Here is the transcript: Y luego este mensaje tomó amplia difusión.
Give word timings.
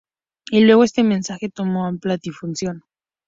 Y 0.49 0.61
luego 0.61 0.83
este 0.83 1.03
mensaje 1.03 1.47
tomó 1.49 1.85
amplia 1.85 2.17
difusión. 2.17 2.81